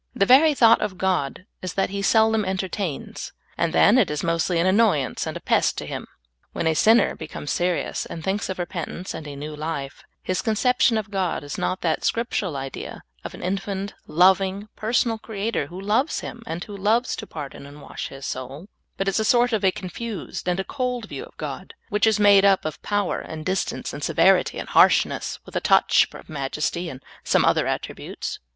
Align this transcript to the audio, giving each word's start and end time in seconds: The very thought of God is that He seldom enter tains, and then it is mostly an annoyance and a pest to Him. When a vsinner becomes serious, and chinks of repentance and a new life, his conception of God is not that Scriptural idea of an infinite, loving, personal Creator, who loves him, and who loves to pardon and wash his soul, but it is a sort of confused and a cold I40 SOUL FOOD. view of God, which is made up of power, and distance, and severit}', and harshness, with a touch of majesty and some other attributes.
The 0.15 0.25
very 0.25 0.55
thought 0.55 0.81
of 0.81 0.97
God 0.97 1.45
is 1.61 1.73
that 1.75 1.91
He 1.91 2.01
seldom 2.01 2.43
enter 2.43 2.67
tains, 2.67 3.33
and 3.55 3.71
then 3.71 3.99
it 3.99 4.09
is 4.09 4.23
mostly 4.23 4.57
an 4.57 4.65
annoyance 4.65 5.27
and 5.27 5.37
a 5.37 5.39
pest 5.39 5.77
to 5.77 5.85
Him. 5.85 6.07
When 6.53 6.65
a 6.65 6.71
vsinner 6.73 7.15
becomes 7.15 7.51
serious, 7.51 8.07
and 8.07 8.23
chinks 8.23 8.49
of 8.49 8.57
repentance 8.57 9.13
and 9.13 9.27
a 9.27 9.35
new 9.35 9.55
life, 9.55 10.01
his 10.23 10.41
conception 10.41 10.97
of 10.97 11.11
God 11.11 11.43
is 11.43 11.55
not 11.55 11.81
that 11.81 12.03
Scriptural 12.03 12.57
idea 12.57 13.03
of 13.23 13.35
an 13.35 13.43
infinite, 13.43 13.93
loving, 14.07 14.69
personal 14.75 15.19
Creator, 15.19 15.67
who 15.67 15.79
loves 15.79 16.21
him, 16.21 16.41
and 16.47 16.63
who 16.63 16.75
loves 16.75 17.15
to 17.17 17.27
pardon 17.27 17.67
and 17.67 17.79
wash 17.79 18.07
his 18.07 18.25
soul, 18.25 18.69
but 18.97 19.07
it 19.07 19.13
is 19.13 19.19
a 19.19 19.23
sort 19.23 19.53
of 19.53 19.61
confused 19.75 20.47
and 20.47 20.59
a 20.59 20.63
cold 20.63 21.03
I40 21.03 21.03
SOUL 21.03 21.03
FOOD. 21.03 21.09
view 21.09 21.25
of 21.25 21.37
God, 21.37 21.73
which 21.89 22.07
is 22.07 22.19
made 22.19 22.43
up 22.43 22.65
of 22.65 22.81
power, 22.81 23.19
and 23.19 23.45
distance, 23.45 23.93
and 23.93 24.01
severit}', 24.01 24.59
and 24.59 24.67
harshness, 24.69 25.37
with 25.45 25.55
a 25.55 25.61
touch 25.61 26.07
of 26.11 26.27
majesty 26.27 26.89
and 26.89 27.03
some 27.23 27.45
other 27.45 27.67
attributes. 27.67 28.39